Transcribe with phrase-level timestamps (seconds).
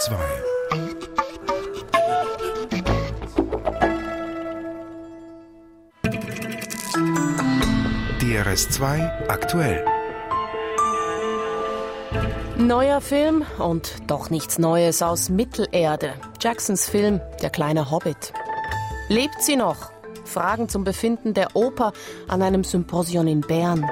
[0.00, 0.16] DRS2.
[8.18, 9.84] DRS2 aktuell.
[12.56, 16.14] Neuer Film und doch nichts Neues aus Mittelerde.
[16.40, 18.32] Jacksons Film Der kleine Hobbit.
[19.08, 19.90] Lebt sie noch?
[20.24, 21.92] Fragen zum Befinden der Oper
[22.26, 23.84] an einem Symposion in Bern.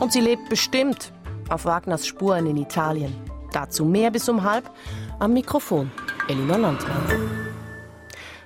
[0.00, 1.12] Und sie lebt bestimmt
[1.50, 3.14] auf Wagners Spuren in Italien.
[3.52, 4.70] Dazu mehr bis um halb
[5.18, 5.90] am Mikrofon
[6.28, 7.46] Elina Landmann.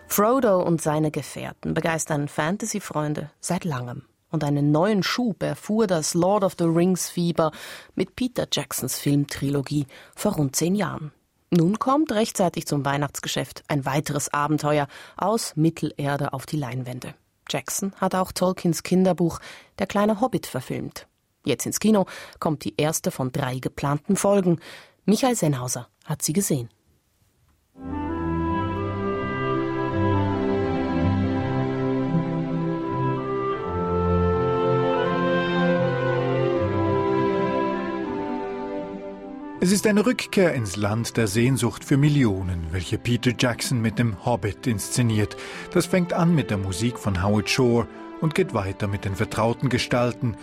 [0.06, 4.02] Frodo und seine Gefährten begeistern Fantasy-Freunde seit langem.
[4.30, 7.50] Und einen neuen Schub erfuhr das Lord of the Rings Fieber
[7.96, 11.12] mit Peter Jacksons Filmtrilogie vor rund zehn Jahren.
[11.50, 17.14] Nun kommt rechtzeitig zum Weihnachtsgeschäft ein weiteres Abenteuer aus Mittelerde auf die Leinwände.
[17.48, 19.40] Jackson hat auch Tolkiens Kinderbuch
[19.80, 21.08] Der kleine Hobbit verfilmt.
[21.44, 22.04] Jetzt ins Kino
[22.38, 24.60] kommt die erste von drei geplanten Folgen.
[25.04, 26.68] Michael Sennhauser hat sie gesehen.
[39.62, 44.24] Es ist eine Rückkehr ins Land der Sehnsucht für Millionen, welche Peter Jackson mit dem
[44.24, 45.36] Hobbit inszeniert.
[45.72, 47.86] Das fängt an mit der Musik von Howard Shore
[48.22, 50.34] und geht weiter mit den vertrauten Gestalten,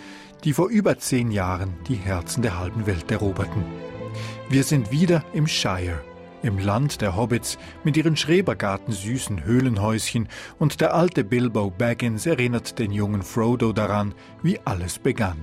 [0.44, 3.64] die vor über zehn Jahren die Herzen der halben Welt eroberten.
[4.50, 6.00] Wir sind wieder im Shire,
[6.42, 12.78] im Land der Hobbits mit ihren Schrebergarten süßen Höhlenhäuschen und der alte Bilbo Baggins erinnert
[12.78, 15.38] den jungen Frodo daran, wie alles begann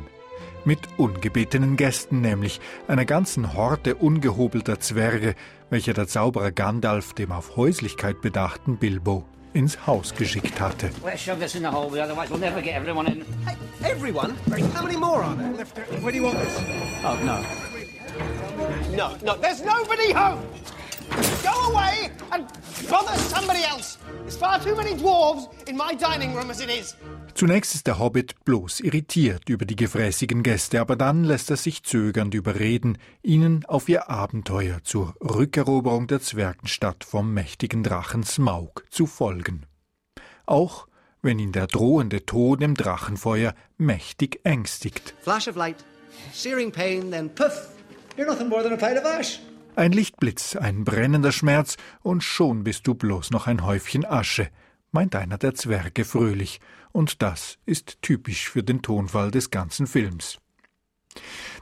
[0.65, 5.35] mit ungebetenen Gästen, nämlich einer ganzen Horde ungehobelter Zwerge,
[5.69, 10.89] welche der Zauberer Gandalf dem auf Häuslichkeit bedachten Bilbo ins Haus geschickt hatte.
[11.03, 11.17] Hey,
[13.91, 14.33] everyone?
[14.73, 15.53] How many more are there?
[16.01, 16.59] Where do you want this?
[17.03, 17.43] Oh, no.
[18.95, 20.39] No, no, there's nobody home!
[21.43, 22.45] Go away and
[22.89, 23.97] bother somebody else!
[24.21, 26.95] There's far too many dwarves in my dining room as it is.
[27.33, 31.83] Zunächst ist der Hobbit bloß irritiert über die gefräßigen Gäste, aber dann lässt er sich
[31.83, 39.07] zögernd überreden, ihnen auf ihr Abenteuer zur Rückeroberung der Zwergenstadt vom mächtigen Drachen Smaug zu
[39.07, 39.65] folgen.
[40.45, 40.87] Auch
[41.21, 45.13] wenn ihn der drohende Tod im Drachenfeuer mächtig ängstigt.
[45.21, 45.83] Flash of light,
[46.31, 47.74] searing pain, then puff,
[49.75, 54.49] Ein Lichtblitz, ein brennender Schmerz, und schon bist du bloß noch ein Häufchen Asche,
[54.91, 56.61] meint einer der Zwerge fröhlich,
[56.93, 60.39] und das ist typisch für den Tonfall des ganzen Films.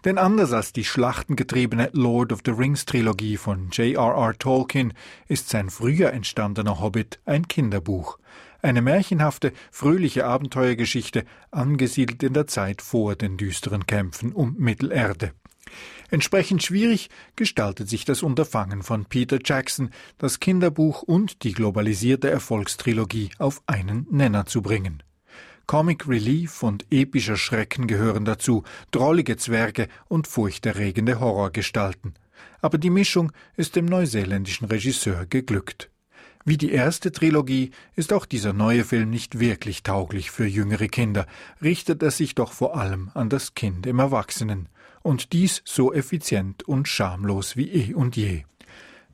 [0.06, 4.38] Denn anders als die schlachtengetriebene Lord of the Rings Trilogie von J.R.R.
[4.38, 4.94] Tolkien
[5.28, 8.20] ist sein früher entstandener Hobbit ein Kinderbuch,
[8.62, 15.34] eine märchenhafte, fröhliche Abenteuergeschichte, angesiedelt in der Zeit vor den düsteren Kämpfen um Mittelerde.
[16.10, 23.32] Entsprechend schwierig gestaltet sich das Unterfangen von Peter Jackson, das Kinderbuch und die globalisierte Erfolgstrilogie
[23.40, 25.04] auf einen Nenner zu bringen.
[25.66, 32.14] Comic Relief und epischer Schrecken gehören dazu, drollige Zwerge und furchterregende Horrorgestalten.
[32.62, 35.90] Aber die Mischung ist dem neuseeländischen Regisseur geglückt.
[36.46, 41.26] Wie die erste Trilogie ist auch dieser neue Film nicht wirklich tauglich für jüngere Kinder,
[41.62, 44.68] richtet er sich doch vor allem an das Kind im Erwachsenen.
[45.04, 48.46] Und dies so effizient und schamlos wie eh und je.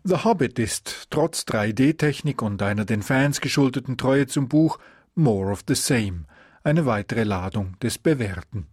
[0.05, 4.79] The Hobbit ist, trotz 3D-Technik und einer den Fans geschuldeten Treue zum Buch,
[5.15, 6.23] more of the same–
[6.63, 8.67] eine weitere Ladung des Bewährten.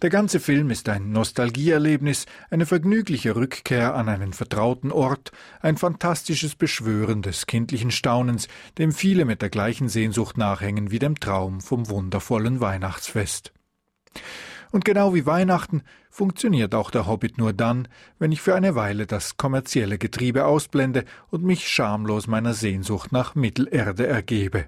[0.00, 5.30] Der ganze Film ist ein Nostalgieerlebnis, eine vergnügliche Rückkehr an einen vertrauten Ort,
[5.60, 11.20] ein fantastisches Beschwören des kindlichen Staunens, dem viele mit der gleichen Sehnsucht nachhängen wie dem
[11.20, 13.52] Traum vom wundervollen Weihnachtsfest.
[14.70, 19.06] Und genau wie Weihnachten funktioniert auch der Hobbit nur dann, wenn ich für eine Weile
[19.06, 24.66] das kommerzielle Getriebe ausblende und mich schamlos meiner Sehnsucht nach Mittelerde ergebe.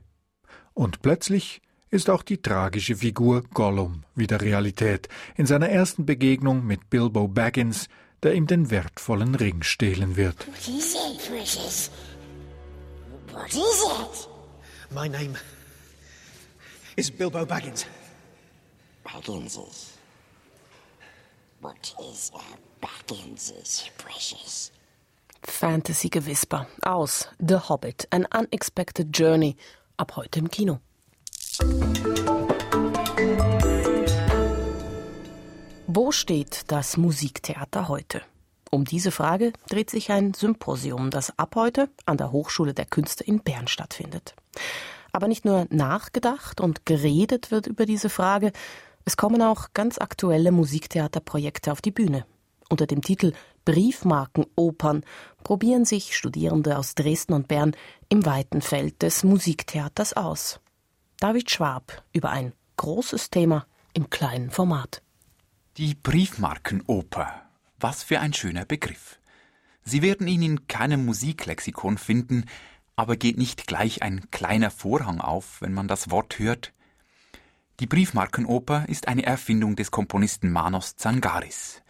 [0.75, 1.61] Und plötzlich
[1.91, 7.89] ist auch die tragische Figur Gollum wieder Realität in seiner ersten Begegnung mit Bilbo Baggins,
[8.23, 10.47] der ihm den wertvollen Ring stehlen wird.
[10.47, 11.91] What is it, precious?
[13.33, 14.29] What is it?
[14.91, 15.35] My name
[16.97, 17.87] is Bilbo Baggins.
[19.13, 19.95] Bagginses.
[21.61, 22.41] What is a
[22.81, 24.71] Bagginses, precious?
[25.43, 29.57] Fantasy-Gewisper aus The Hobbit, An Unexpected Journey,
[29.97, 30.79] ab heute im Kino.
[35.89, 38.23] Wo steht das Musiktheater heute?
[38.71, 43.25] Um diese Frage dreht sich ein Symposium, das ab heute an der Hochschule der Künste
[43.25, 44.37] in Bern stattfindet.
[45.11, 48.53] Aber nicht nur nachgedacht und geredet wird über diese Frage,
[49.05, 52.27] es kommen auch ganz aktuelle Musiktheaterprojekte auf die Bühne.
[52.69, 53.33] Unter dem Titel
[53.65, 55.05] Briefmarkenopern
[55.43, 57.73] probieren sich Studierende aus Dresden und Bern
[58.09, 60.61] im weiten Feld des Musiktheaters aus.
[61.19, 65.03] David Schwab über ein großes Thema im kleinen Format.
[65.77, 67.43] Die Briefmarkenoper.
[67.79, 69.19] Was für ein schöner Begriff.
[69.83, 72.45] Sie werden ihn in keinem Musiklexikon finden,
[72.97, 76.73] aber geht nicht gleich ein kleiner Vorhang auf, wenn man das Wort hört?
[77.81, 81.81] Die Briefmarkenoper ist eine Erfindung des Komponisten Manos Zangaris.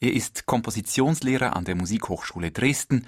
[0.00, 3.06] Er ist Kompositionslehrer an der Musikhochschule Dresden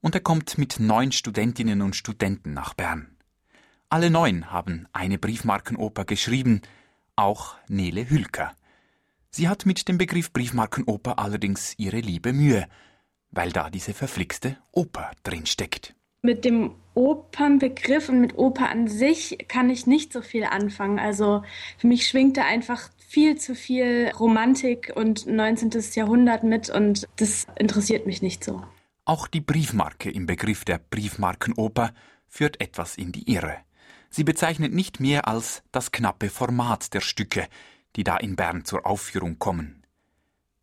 [0.00, 3.16] und er kommt mit neun Studentinnen und Studenten nach Bern.
[3.88, 6.62] Alle neun haben eine Briefmarkenoper geschrieben,
[7.16, 8.54] auch Nele Hülker.
[9.30, 12.68] Sie hat mit dem Begriff Briefmarkenoper allerdings ihre liebe Mühe,
[13.32, 15.96] weil da diese verflixte Oper drin steckt.
[16.22, 20.98] Mit dem Opernbegriff und mit Oper an sich kann ich nicht so viel anfangen.
[20.98, 21.42] Also
[21.78, 25.70] für mich schwingt da einfach viel zu viel Romantik und 19.
[25.94, 28.62] Jahrhundert mit und das interessiert mich nicht so.
[29.04, 31.92] Auch die Briefmarke im Begriff der Briefmarkenoper
[32.28, 33.56] führt etwas in die Irre.
[34.10, 37.48] Sie bezeichnet nicht mehr als das knappe Format der Stücke,
[37.96, 39.82] die da in Bern zur Aufführung kommen.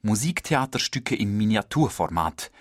[0.01, 2.51] Musiktheaterstücke im Miniaturformat,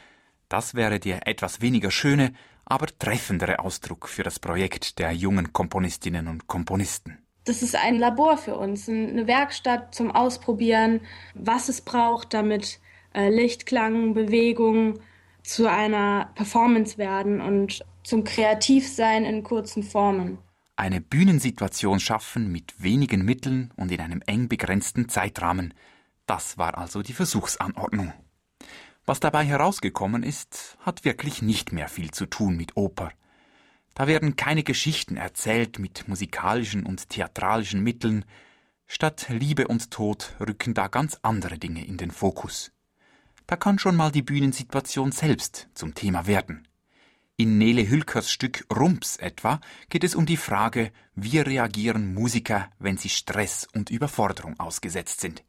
[0.48, 2.32] das wäre der etwas weniger schöne,
[2.68, 7.18] aber treffendere Ausdruck für das Projekt der jungen Komponistinnen und Komponisten.
[7.44, 11.00] Das ist ein Labor für uns, eine Werkstatt zum Ausprobieren,
[11.34, 12.78] was es braucht, damit
[13.14, 15.00] äh, Licht, Klang, Bewegung
[15.42, 20.38] zu einer Performance werden und zum Kreativsein in kurzen Formen.
[20.76, 25.72] Eine Bühnensituation schaffen mit wenigen Mitteln und in einem eng begrenzten Zeitrahmen.
[26.26, 28.12] Das war also die Versuchsanordnung.
[29.08, 33.10] Was dabei herausgekommen ist, hat wirklich nicht mehr viel zu tun mit Oper.
[33.94, 38.26] Da werden keine Geschichten erzählt mit musikalischen und theatralischen Mitteln,
[38.86, 42.70] statt Liebe und Tod rücken da ganz andere Dinge in den Fokus.
[43.46, 46.68] Da kann schon mal die Bühnensituation selbst zum Thema werden.
[47.38, 52.98] In Nele Hülkers Stück Rumps etwa geht es um die Frage, wie reagieren Musiker, wenn
[52.98, 55.44] sie Stress und Überforderung ausgesetzt sind.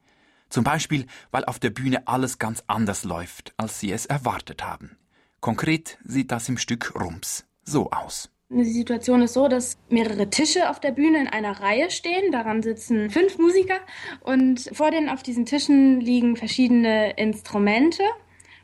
[0.49, 4.97] Zum Beispiel, weil auf der Bühne alles ganz anders läuft, als sie es erwartet haben.
[5.39, 8.29] Konkret sieht das im Stück Rums so aus.
[8.51, 12.31] Die Situation ist so, dass mehrere Tische auf der Bühne in einer Reihe stehen.
[12.31, 13.79] Daran sitzen fünf Musiker
[14.21, 18.01] und vor denen auf diesen Tischen liegen verschiedene Instrumente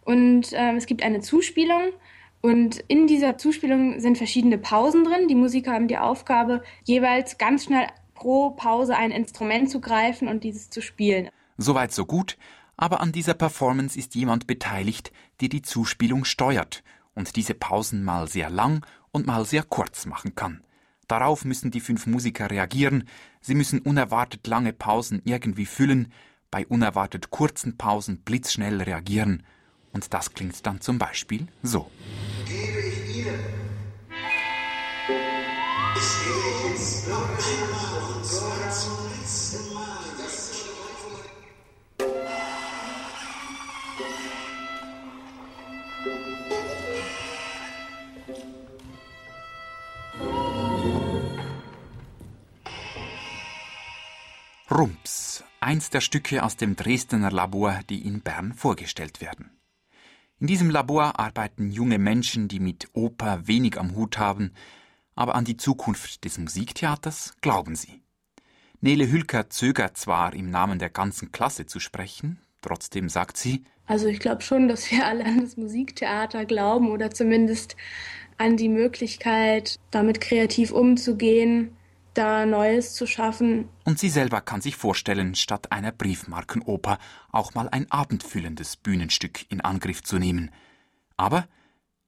[0.03, 1.91] und äh, es gibt eine Zuspielung.
[2.41, 5.27] Und in dieser Zuspielung sind verschiedene Pausen drin.
[5.27, 10.43] Die Musiker haben die Aufgabe, jeweils ganz schnell pro Pause ein Instrument zu greifen und
[10.43, 11.29] dieses zu spielen.
[11.57, 12.37] Soweit so gut,
[12.77, 15.11] aber an dieser Performance ist jemand beteiligt,
[15.41, 20.35] der die Zuspielung steuert und diese Pausen mal sehr lang und mal sehr kurz machen
[20.35, 20.63] kann.
[21.07, 23.07] Darauf müssen die fünf Musiker reagieren,
[23.39, 26.11] sie müssen unerwartet lange Pausen irgendwie füllen,
[26.51, 29.43] bei unerwartet kurzen Pausen blitzschnell reagieren,
[29.95, 31.89] und das klingt dann zum Beispiel so.
[32.45, 33.39] Gebe ich Ihnen.
[35.95, 38.69] Ich gebe jetzt noch einmal und zwar
[54.77, 59.51] Rumps, eins der Stücke aus dem Dresdner Labor, die in Bern vorgestellt werden.
[60.37, 64.51] In diesem Labor arbeiten junge Menschen, die mit Oper wenig am Hut haben,
[65.15, 68.03] aber an die Zukunft des Musiktheaters glauben sie.
[68.81, 74.07] Nele Hülker zögert zwar, im Namen der ganzen Klasse zu sprechen, trotzdem sagt sie, also
[74.07, 77.77] ich glaube schon, dass wir alle an das Musiktheater glauben oder zumindest
[78.37, 81.77] an die Möglichkeit, damit kreativ umzugehen,
[82.17, 83.69] da Neues zu schaffen.
[83.83, 86.97] Und sie selber kann sich vorstellen, statt einer Briefmarkenoper
[87.31, 90.51] auch mal ein abendfüllendes Bühnenstück in Angriff zu nehmen.
[91.17, 91.45] Aber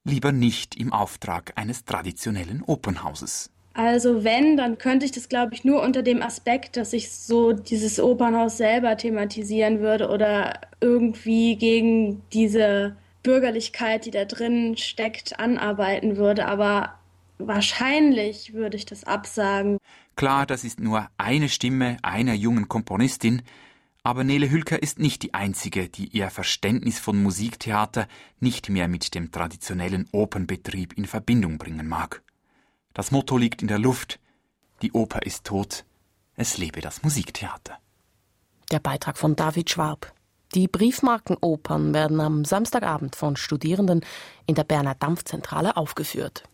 [0.04, 3.50] lieber nicht im Auftrag eines traditionellen Opernhauses.
[3.74, 7.52] Also wenn, dann könnte ich das, glaube ich, nur unter dem Aspekt, dass ich so
[7.52, 16.16] dieses Opernhaus selber thematisieren würde oder irgendwie gegen diese Bürgerlichkeit, die da drin steckt, anarbeiten
[16.16, 16.46] würde.
[16.46, 16.97] Aber
[17.38, 19.78] Wahrscheinlich würde ich das absagen.
[20.16, 23.42] Klar, das ist nur eine Stimme einer jungen Komponistin,
[24.02, 28.08] aber Nele Hülker ist nicht die einzige, die ihr Verständnis von Musiktheater
[28.40, 32.22] nicht mehr mit dem traditionellen Opernbetrieb in Verbindung bringen mag.
[32.94, 34.18] Das Motto liegt in der Luft:
[34.82, 35.84] Die Oper ist tot,
[36.34, 37.78] es lebe das Musiktheater.
[38.72, 40.12] Der Beitrag von David Schwab.
[40.54, 44.00] Die Briefmarkenopern werden am Samstagabend von Studierenden
[44.46, 46.44] in der Berner Dampfzentrale aufgeführt.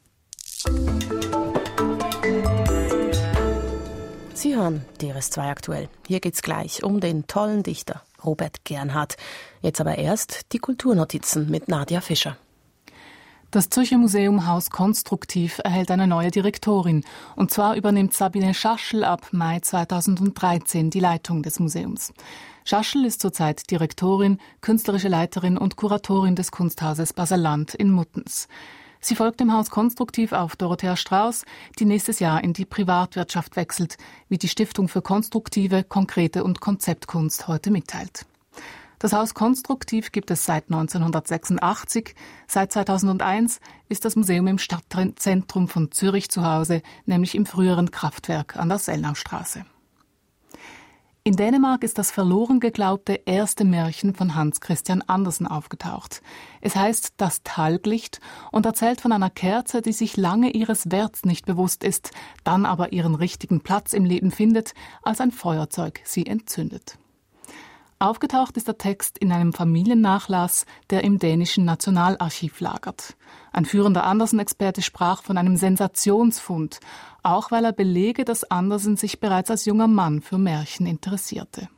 [4.34, 5.88] Sie hören DRS2 aktuell.
[6.06, 9.16] Hier geht's gleich um den tollen Dichter Robert Gernhardt.
[9.62, 12.36] Jetzt aber erst die Kulturnotizen mit Nadja Fischer.
[13.50, 17.04] Das Zürcher Museum Haus Konstruktiv erhält eine neue Direktorin.
[17.36, 22.12] Und zwar übernimmt Sabine Schaschel ab Mai 2013 die Leitung des Museums.
[22.64, 28.48] Schaschel ist zurzeit Direktorin, künstlerische Leiterin und Kuratorin des Kunsthauses Baseland in Muttens.
[29.04, 31.44] Sie folgt dem Haus konstruktiv auf Dorothea Strauß,
[31.78, 33.98] die nächstes Jahr in die Privatwirtschaft wechselt,
[34.30, 38.24] wie die Stiftung für konstruktive, konkrete und Konzeptkunst heute mitteilt.
[38.98, 42.14] Das Haus Konstruktiv gibt es seit 1986.
[42.46, 48.56] Seit 2001 ist das Museum im Stadtzentrum von Zürich zu Hause, nämlich im früheren Kraftwerk
[48.56, 49.66] an der Sellnaustraße.
[51.26, 56.20] In Dänemark ist das verloren geglaubte erste Märchen von Hans Christian Andersen aufgetaucht.
[56.60, 58.20] Es heißt Das Talglicht
[58.52, 62.10] und erzählt von einer Kerze, die sich lange ihres Werts nicht bewusst ist,
[62.44, 66.98] dann aber ihren richtigen Platz im Leben findet, als ein Feuerzeug sie entzündet.
[67.98, 73.16] Aufgetaucht ist der Text in einem Familiennachlass, der im dänischen Nationalarchiv lagert.
[73.52, 76.80] Ein führender Andersen-Experte sprach von einem Sensationsfund,
[77.22, 81.68] auch weil er belege, dass Andersen sich bereits als junger Mann für Märchen interessierte.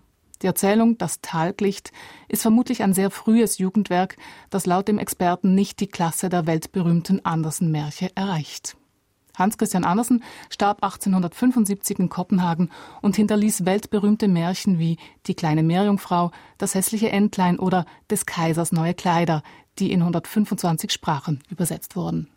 [0.42, 1.92] Die Erzählung Das Talglicht
[2.28, 4.16] ist vermutlich ein sehr frühes Jugendwerk,
[4.50, 8.76] das laut dem Experten nicht die Klasse der weltberühmten Andersen-Märche erreicht.
[9.36, 12.70] Hans Christian Andersen starb 1875 in Kopenhagen
[13.02, 18.94] und hinterließ weltberühmte Märchen wie Die kleine Meerjungfrau, Das hässliche Entlein oder Des Kaisers neue
[18.94, 19.42] Kleider,
[19.78, 22.28] die in 125 Sprachen übersetzt wurden.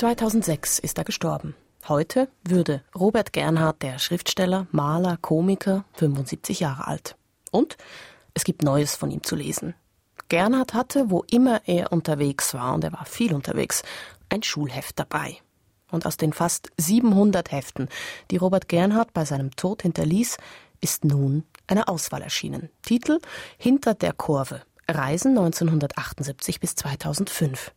[0.00, 1.54] 2006 ist er gestorben.
[1.86, 7.16] Heute würde Robert Gernhardt, der Schriftsteller, Maler, Komiker, 75 Jahre alt.
[7.50, 7.76] Und
[8.34, 9.74] es gibt Neues von ihm zu lesen.
[10.28, 13.82] Gernhardt hatte, wo immer er unterwegs war, und er war viel unterwegs,
[14.28, 15.36] ein Schulheft dabei.
[15.90, 17.88] Und aus den fast 700 Heften,
[18.30, 20.36] die Robert Gernhardt bei seinem Tod hinterließ,
[20.80, 22.70] ist nun eine Auswahl erschienen.
[22.82, 23.18] Titel
[23.58, 24.62] Hinter der Kurve.
[24.88, 27.72] Reisen 1978 bis 2005.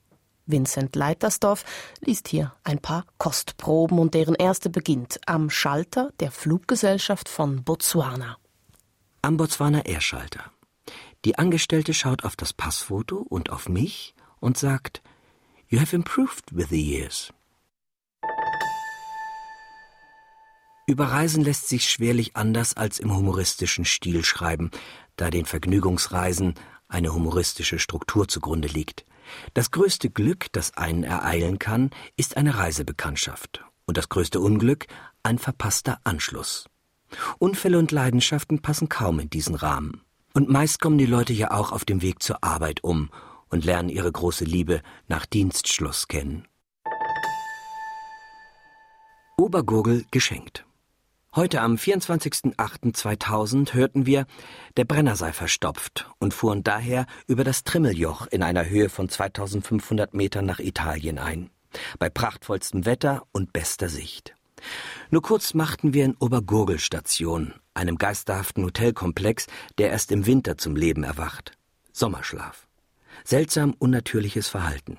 [0.45, 1.63] Vincent Leitersdorf
[2.01, 8.37] liest hier ein paar Kostproben und deren erste beginnt am Schalter der Fluggesellschaft von Botswana
[9.23, 10.51] am Botswana Airschalter.
[11.23, 15.01] Die Angestellte schaut auf das Passfoto und auf mich und sagt,
[15.69, 17.33] You have improved with the years.
[20.85, 24.69] Über Reisen lässt sich schwerlich anders als im humoristischen Stil schreiben,
[25.15, 26.55] da den Vergnügungsreisen
[26.89, 29.05] eine humoristische Struktur zugrunde liegt.
[29.53, 34.87] Das größte Glück, das einen ereilen kann, ist eine Reisebekanntschaft und das größte Unglück
[35.23, 36.65] ein verpasster Anschluss.
[37.39, 40.01] Unfälle und Leidenschaften passen kaum in diesen Rahmen.
[40.33, 43.09] Und meist kommen die Leute ja auch auf dem Weg zur Arbeit um
[43.49, 46.47] und lernen ihre große Liebe nach Dienstschluss kennen.
[49.37, 50.65] Obergurgel geschenkt.
[51.35, 54.27] Heute am 24.08.2000 hörten wir,
[54.77, 60.13] der Brenner sei verstopft und fuhren daher über das Trimmeljoch in einer Höhe von 2500
[60.13, 61.49] Metern nach Italien ein.
[61.97, 64.35] Bei prachtvollstem Wetter und bester Sicht.
[65.13, 69.45] Nur kurz machten wir in Obergurgel Station, einem geisterhaften Hotelkomplex,
[69.77, 71.51] der erst im Winter zum Leben erwacht.
[71.91, 72.67] Sommerschlaf.
[73.23, 74.97] Seltsam unnatürliches Verhalten.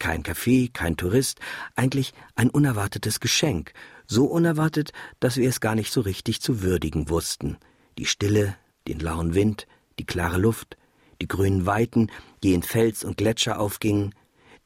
[0.00, 1.38] Kein Café, kein Tourist,
[1.76, 3.72] eigentlich ein unerwartetes Geschenk,
[4.04, 7.56] so unerwartet, dass wir es gar nicht so richtig zu würdigen wussten.
[7.98, 8.56] Die Stille,
[8.88, 9.68] den lauen Wind,
[10.00, 10.76] die klare Luft,
[11.22, 12.10] die grünen Weiten,
[12.42, 14.12] die in Fels und Gletscher aufgingen,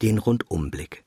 [0.01, 1.05] den Rundumblick.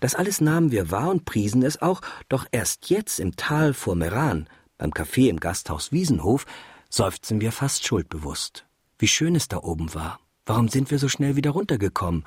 [0.00, 3.96] Das alles nahmen wir wahr und priesen es auch, doch erst jetzt im Tal vor
[3.96, 6.46] Meran, beim Café im Gasthaus Wiesenhof,
[6.88, 8.64] seufzen wir fast schuldbewusst.
[8.98, 10.20] Wie schön es da oben war.
[10.46, 12.24] Warum sind wir so schnell wieder runtergekommen?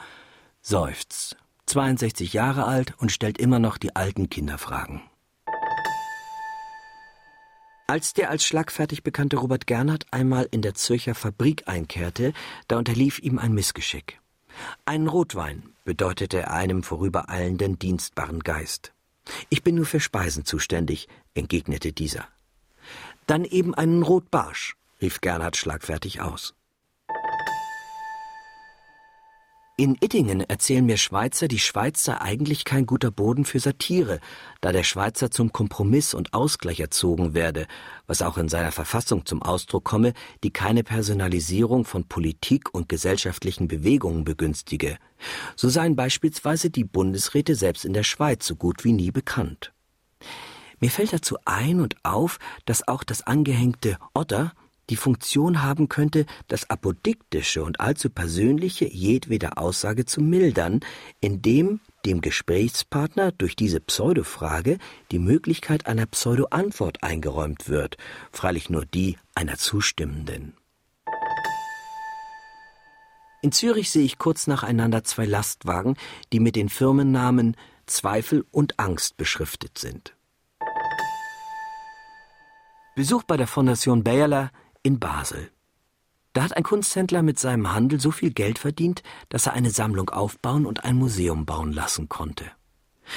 [0.62, 1.38] Seufzt.
[1.66, 5.02] 62 Jahre alt und stellt immer noch die alten Kinderfragen.
[7.88, 12.34] Als der als schlagfertig bekannte Robert Gernhardt einmal in der Zürcher Fabrik einkehrte,
[12.68, 14.20] da unterlief ihm ein Missgeschick.
[14.86, 18.94] Ein Rotwein bedeutete er einem vorübereilenden dienstbaren Geist.
[19.50, 22.28] Ich bin nur für Speisen zuständig, entgegnete dieser.
[23.28, 26.54] Dann eben einen Rotbarsch, rief Gernhard schlagfertig aus.
[29.76, 34.20] In Ittingen erzählen mir Schweizer, die Schweiz sei eigentlich kein guter Boden für Satire,
[34.62, 37.66] da der Schweizer zum Kompromiss und Ausgleich erzogen werde,
[38.06, 40.14] was auch in seiner Verfassung zum Ausdruck komme,
[40.44, 45.00] die keine Personalisierung von Politik und gesellschaftlichen Bewegungen begünstige.
[45.56, 49.74] So seien beispielsweise die Bundesräte selbst in der Schweiz so gut wie nie bekannt.
[50.80, 54.54] Mir fällt dazu ein und auf, dass auch das angehängte Otter
[54.90, 60.82] die Funktion haben könnte, das Apodiktische und allzu Persönliche jedweder Aussage zu mildern,
[61.22, 64.78] indem dem Gesprächspartner durch diese Pseudofrage
[65.12, 67.98] die Möglichkeit einer Pseudoantwort eingeräumt wird,
[68.32, 70.54] freilich nur die einer Zustimmenden.
[73.42, 75.98] In Zürich sehe ich kurz nacheinander zwei Lastwagen,
[76.32, 80.16] die mit den Firmennamen Zweifel und Angst beschriftet sind.
[82.96, 84.52] Besuch bei der Fondation Bayerler
[84.84, 85.50] in Basel.
[86.34, 90.10] Da hat ein Kunsthändler mit seinem Handel so viel Geld verdient, dass er eine Sammlung
[90.10, 92.46] aufbauen und ein Museum bauen lassen konnte.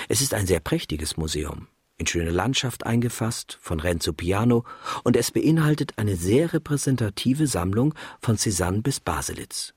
[0.08, 4.64] Es ist ein sehr prächtiges Museum, in schöne Landschaft eingefasst, von Renzo Piano,
[5.02, 9.72] und es beinhaltet eine sehr repräsentative Sammlung von Cézanne bis Baselitz.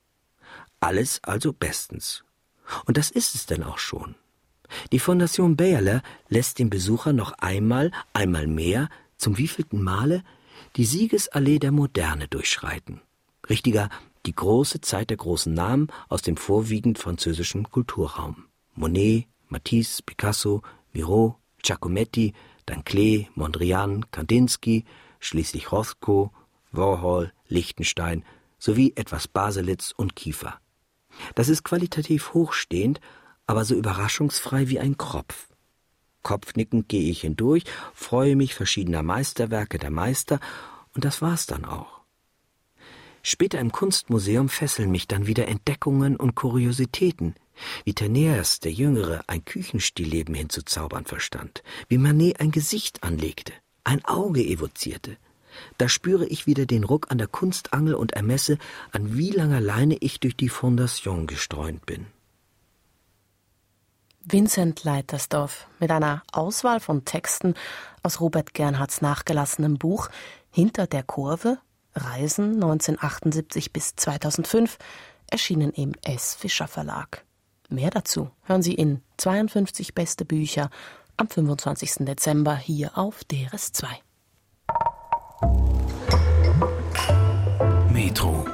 [0.81, 2.23] Alles also bestens.
[2.85, 4.15] Und das ist es denn auch schon.
[4.91, 10.23] Die Fondation Bayerler lässt den Besucher noch einmal, einmal mehr, zum wievielten Male,
[10.75, 13.01] die Siegesallee der Moderne durchschreiten.
[13.49, 13.89] Richtiger,
[14.25, 18.45] die große Zeit der großen Namen aus dem vorwiegend französischen Kulturraum.
[18.75, 20.61] Monet, Matisse, Picasso,
[20.93, 22.33] Miro, Giacometti,
[22.65, 24.85] Danclet, Mondrian, Kandinsky,
[25.19, 26.31] schließlich Rothko,
[26.71, 28.23] Warhol, Lichtenstein
[28.59, 30.59] sowie etwas Baselitz und Kiefer.
[31.35, 33.01] Das ist qualitativ hochstehend,
[33.47, 35.48] aber so überraschungsfrei wie ein Kropf.
[36.23, 40.39] Kopfnickend gehe ich hindurch, freue mich verschiedener Meisterwerke der Meister,
[40.93, 41.99] und das war's dann auch.
[43.21, 47.35] Später im Kunstmuseum fesseln mich dann wieder Entdeckungen und Kuriositäten,
[47.83, 54.41] wie Teneas, der Jüngere, ein Küchenstillleben hinzuzaubern verstand, wie Manet ein Gesicht anlegte, ein Auge
[54.41, 55.17] evozierte.
[55.77, 58.57] Da spüre ich wieder den Ruck an der Kunstangel und ermesse,
[58.91, 62.07] an wie langer Leine ich durch die Fondation gestreunt bin.
[64.25, 67.55] Vincent Leitersdorf mit einer Auswahl von Texten
[68.03, 70.09] aus Robert Gernhards nachgelassenem Buch
[70.51, 71.57] Hinter der Kurve
[71.95, 74.77] Reisen 1978 bis 2005
[75.29, 76.35] erschienen im S.
[76.35, 77.25] Fischer Verlag.
[77.69, 80.69] Mehr dazu hören Sie in 52 beste Bücher
[81.17, 82.05] am 25.
[82.05, 83.87] Dezember hier auf DRS2.
[87.91, 88.45] Metro.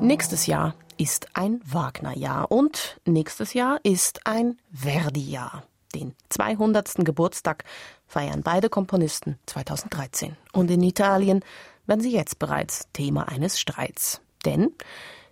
[0.00, 5.62] Nächstes Jahr ist ein Wagner-Jahr und nächstes Jahr ist ein Verdi-Jahr.
[5.94, 6.96] Den 200.
[6.96, 7.64] Geburtstag
[8.06, 10.36] feiern beide Komponisten 2013.
[10.52, 11.42] Und in Italien
[11.86, 14.20] werden sie jetzt bereits Thema eines Streits.
[14.44, 14.74] Denn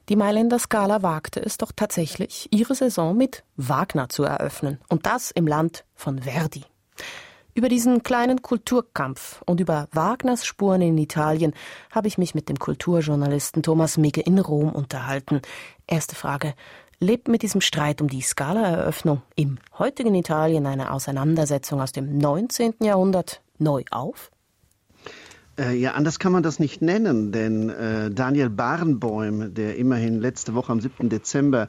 [0.08, 4.80] die Mailänder Scala wagte es doch tatsächlich, ihre Saison mit Wagner zu eröffnen.
[4.88, 6.64] Und das im Land von Verdi.
[7.58, 11.54] Über diesen kleinen Kulturkampf und über Wagners Spuren in Italien
[11.90, 15.42] habe ich mich mit dem Kulturjournalisten Thomas Migge in Rom unterhalten.
[15.88, 16.54] Erste Frage.
[17.00, 22.74] Lebt mit diesem Streit um die Scala-Eröffnung im heutigen Italien eine Auseinandersetzung aus dem 19.
[22.80, 24.30] Jahrhundert neu auf?
[25.58, 30.54] Äh, ja, anders kann man das nicht nennen, denn äh, Daniel Barenbäum, der immerhin letzte
[30.54, 31.08] Woche am 7.
[31.08, 31.68] Dezember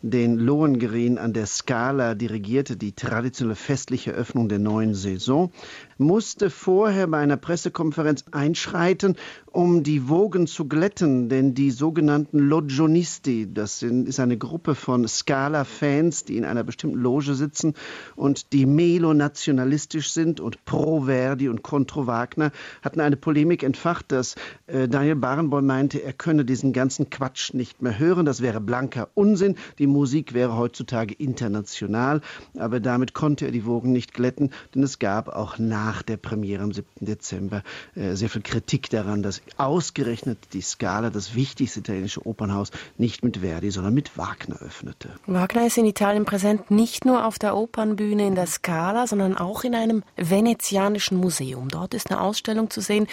[0.00, 5.52] den Lohengrin an der Scala dirigierte, die traditionelle festliche Öffnung der neuen Saison,
[5.98, 9.16] musste vorher bei einer Pressekonferenz einschreiten,
[9.56, 15.08] um die Wogen zu glätten, denn die sogenannten Logionisti, das sind, ist eine Gruppe von
[15.08, 17.72] Scala-Fans, die in einer bestimmten Loge sitzen
[18.16, 24.34] und die melonationalistisch sind und pro Verdi und contro Wagner, hatten eine Polemik entfacht, dass
[24.66, 29.08] äh, Daniel Barenboim meinte, er könne diesen ganzen Quatsch nicht mehr hören, das wäre blanker
[29.14, 32.20] Unsinn, die Musik wäre heutzutage international,
[32.58, 36.62] aber damit konnte er die Wogen nicht glätten, denn es gab auch nach der Premiere
[36.64, 36.86] am 7.
[37.00, 37.62] Dezember
[37.94, 43.38] äh, sehr viel Kritik daran, dass ausgerechnet die Scala, das wichtigste italienische Opernhaus, nicht mit
[43.38, 45.10] Verdi, sondern mit Wagner öffnete.
[45.26, 49.62] Wagner ist in Italien präsent nicht nur auf der Opernbühne in der Scala, sondern auch
[49.62, 51.68] in einem venezianischen Museum.
[51.68, 53.06] Dort ist eine Ausstellung zu sehen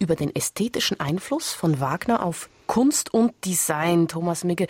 [0.00, 4.08] über den ästhetischen Einfluss von Wagner auf Kunst und Design.
[4.08, 4.66] Thomas Migge,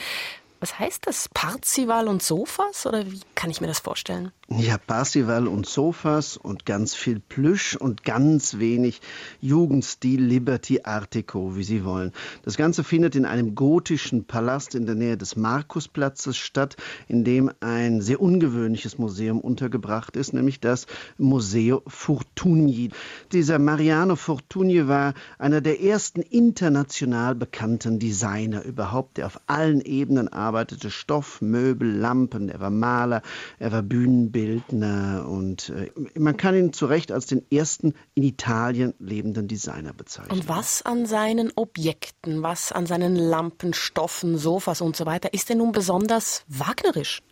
[0.60, 1.28] was heißt das?
[1.28, 2.86] Parzival und Sofas?
[2.86, 4.32] Oder wie kann ich mir das vorstellen?
[4.48, 9.00] Ja, Parzival und Sofas und ganz viel Plüsch und ganz wenig
[9.40, 12.12] Jugendstil, Liberty Artico, wie Sie wollen.
[12.44, 16.76] Das Ganze findet in einem gotischen Palast in der Nähe des Markusplatzes statt,
[17.08, 20.86] in dem ein sehr ungewöhnliches Museum untergebracht ist, nämlich das
[21.18, 22.90] Museo Fortuny.
[23.32, 30.28] Dieser Mariano Fortuny war einer der ersten international bekannten Designer überhaupt, der auf allen Ebenen
[30.28, 33.22] arbeitet arbeitete Stoff, Möbel, Lampen, er war Maler,
[33.58, 38.94] er war Bühnenbildner und äh, man kann ihn zu Recht als den ersten in Italien
[38.98, 40.38] lebenden Designer bezeichnen.
[40.38, 45.48] Und was an seinen Objekten, was an seinen Lampen, Stoffen, Sofas und so weiter ist
[45.48, 47.22] denn nun besonders wagnerisch?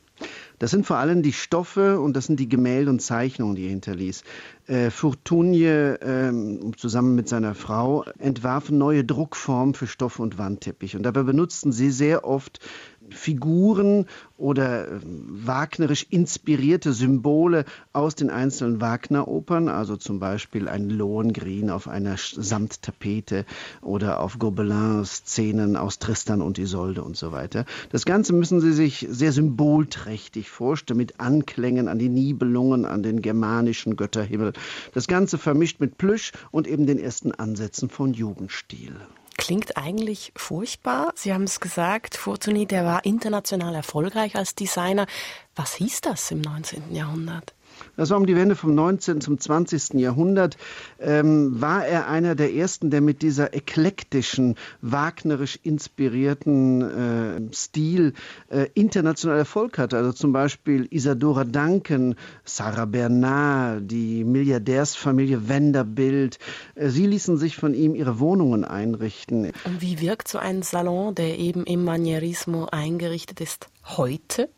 [0.61, 3.71] Das sind vor allem die Stoffe und das sind die Gemälde und Zeichnungen, die er
[3.71, 4.23] hinterließ.
[4.67, 10.97] Äh, Fortuny ähm, zusammen mit seiner Frau entwarfen neue Druckformen für Stoffe und Wandteppich.
[10.97, 12.61] Und dabei benutzten sie sehr oft
[13.11, 21.71] Figuren oder äh, wagnerisch inspirierte Symbole aus den einzelnen Wagner-Opern, also zum Beispiel ein Lohengrin
[21.71, 23.45] auf einer Samttapete
[23.83, 27.65] oder auf Gobelin-Szenen aus Tristan und Isolde und so weiter.
[27.91, 33.23] Das Ganze müssen Sie sich sehr symbolträchtig vorstellen, mit Anklängen an die Nibelungen, an den
[33.23, 34.53] germanischen Götterhimmel.
[34.93, 38.97] Das Ganze vermischt mit Plüsch und eben den ersten Ansätzen von Jugendstil
[39.37, 41.13] klingt eigentlich furchtbar.
[41.15, 45.07] Sie haben es gesagt, Fortuny, der war international erfolgreich als Designer.
[45.55, 46.95] Was hieß das im 19.
[46.95, 47.55] Jahrhundert?
[47.97, 49.21] Das war um die Wende vom 19.
[49.21, 49.95] zum 20.
[49.95, 50.57] Jahrhundert.
[51.01, 58.15] Ähm, war er einer der ersten, der mit dieser eklektischen, wagnerisch inspirierten äh, Stil
[58.49, 59.97] äh, international Erfolg hatte.
[59.97, 66.39] Also zum Beispiel Isadora Duncan, Sarah Bernard, die Milliardärsfamilie Vanderbilt.
[66.75, 69.53] Äh, sie ließen sich von ihm ihre Wohnungen einrichten.
[69.65, 74.49] Und wie wirkt so ein Salon, der eben im Manierismo eingerichtet ist, heute?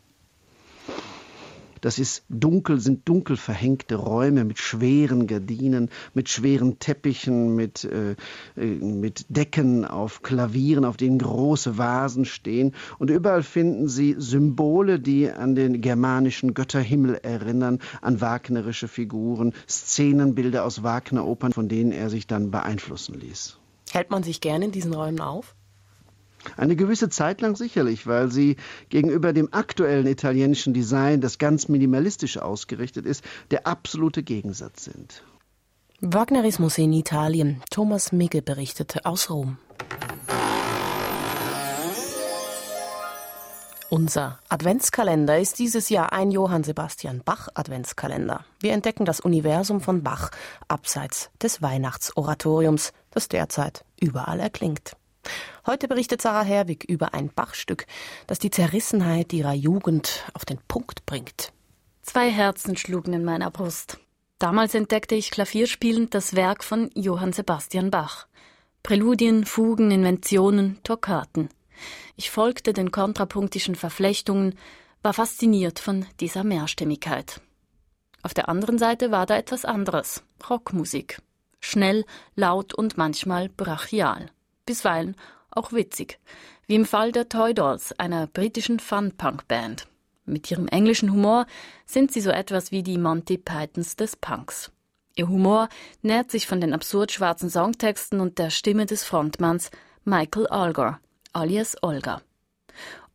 [1.81, 8.15] Das ist dunkel, sind dunkel verhängte Räume mit schweren Gardinen, mit schweren Teppichen, mit, äh,
[8.55, 12.73] äh, mit Decken auf Klavieren, auf denen große Vasen stehen.
[12.99, 20.65] Und überall finden Sie Symbole, die an den germanischen Götterhimmel erinnern, an wagnerische Figuren, Szenenbilder
[20.65, 23.57] aus Wagner-Opern, von denen er sich dann beeinflussen ließ.
[23.91, 25.55] Hält man sich gerne in diesen Räumen auf?
[26.55, 28.55] Eine gewisse Zeit lang sicherlich, weil sie
[28.89, 35.23] gegenüber dem aktuellen italienischen Design, das ganz minimalistisch ausgerichtet ist, der absolute Gegensatz sind.
[35.99, 37.61] Wagnerismus in Italien.
[37.71, 39.57] Thomas Migge berichtete aus Rom.
[43.89, 48.43] Unser Adventskalender ist dieses Jahr ein Johann Sebastian Bach Adventskalender.
[48.59, 50.29] Wir entdecken das Universum von Bach
[50.67, 54.96] abseits des Weihnachtsoratoriums, das derzeit überall erklingt.
[55.65, 57.85] Heute berichtet Sarah Herwig über ein Bachstück,
[58.25, 61.51] das die Zerrissenheit ihrer Jugend auf den Punkt bringt.
[62.01, 63.99] Zwei Herzen schlugen in meiner Brust.
[64.39, 68.27] Damals entdeckte ich klavierspielend das Werk von Johann Sebastian Bach.
[68.83, 71.49] Präludien, Fugen, Inventionen, Toccaten.
[72.15, 74.55] Ich folgte den kontrapunktischen Verflechtungen,
[75.01, 77.41] war fasziniert von dieser Mehrstimmigkeit.
[78.21, 81.21] Auf der anderen Seite war da etwas anderes, Rockmusik.
[81.59, 84.31] Schnell, laut und manchmal brachial
[84.67, 85.15] bisweilen
[85.49, 86.19] auch witzig,
[86.67, 89.87] wie im Fall der Toy Dolls, einer britischen Fun-Punk-Band.
[90.25, 91.47] Mit ihrem englischen Humor
[91.85, 94.71] sind sie so etwas wie die Monty Pythons des Punks.
[95.15, 95.69] Ihr Humor
[96.03, 99.71] nährt sich von den absurd schwarzen Songtexten und der Stimme des Frontmanns
[100.03, 100.99] Michael Alger,
[101.33, 102.21] alias Olga.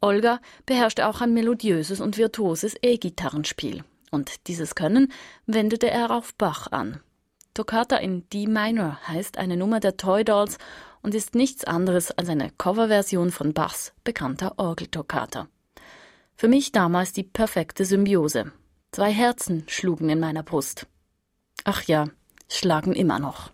[0.01, 3.85] Olga beherrschte auch ein melodiöses und virtuoses E-Gitarrenspiel.
[4.11, 5.13] Und dieses Können
[5.47, 7.01] wendete er auf Bach an.
[7.55, 10.59] Toccata in D Minor heißt eine Nummer der Toy Dolls
[11.03, 15.49] und ist nichts anderes als eine Coverversion von Bachs bekannter Orgeltoccata.
[16.37, 18.53] Für mich damals die perfekte Symbiose.
[18.91, 20.87] Zwei Herzen schlugen in meiner Brust.
[21.65, 22.09] Ach ja,
[22.49, 23.53] schlagen immer noch.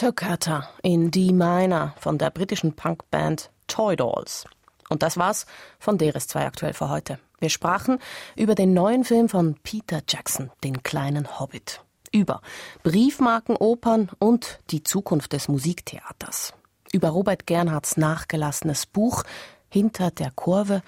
[0.00, 4.46] Toccata in D Minor von der britischen Punkband Toy Dolls.
[4.88, 5.44] Und das war's
[5.78, 7.18] von DRS2 aktuell für heute.
[7.38, 7.98] Wir sprachen
[8.34, 11.82] über den neuen Film von Peter Jackson, den kleinen Hobbit.
[12.12, 12.40] Über
[12.82, 16.54] Briefmarkenopern und die Zukunft des Musiktheaters.
[16.94, 19.22] Über Robert Gernhardts nachgelassenes Buch
[19.68, 20.80] Hinter der Kurve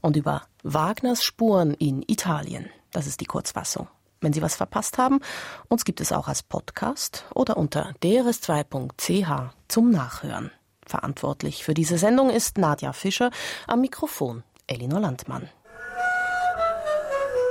[0.00, 2.70] und über Wagners Spuren in Italien.
[2.92, 3.88] Das ist die Kurzfassung.
[4.20, 5.20] Wenn Sie was verpasst haben,
[5.68, 10.50] uns gibt es auch als Podcast oder unter drs2.ch zum Nachhören.
[10.86, 13.30] Verantwortlich für diese Sendung ist Nadja Fischer,
[13.66, 15.48] am Mikrofon Elinor Landmann.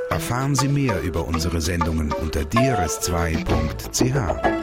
[0.09, 4.58] Erfahren Sie mehr über unsere Sendungen unter drs2.ch.